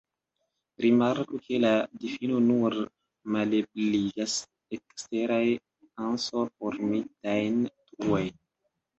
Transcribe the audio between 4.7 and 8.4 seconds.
eksteraj anso-formitajn truoj.